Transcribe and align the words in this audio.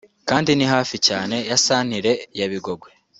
kandi 0.29 0.49
ni 0.53 0.65
hafi 0.73 0.95
cyane 1.07 1.35
ya 1.49 1.57
santire 1.65 2.11
ya 2.39 2.47
Bigogwe 2.51 2.89